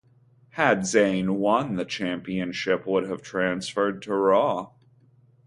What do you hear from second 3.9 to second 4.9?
to Raw.